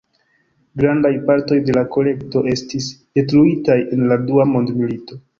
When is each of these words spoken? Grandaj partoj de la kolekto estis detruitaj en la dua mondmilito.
Grandaj 0.81 1.09
partoj 1.25 1.57
de 1.67 1.75
la 1.77 1.83
kolekto 1.95 2.41
estis 2.53 2.87
detruitaj 3.19 3.77
en 3.97 4.07
la 4.13 4.17
dua 4.31 4.47
mondmilito. 4.55 5.19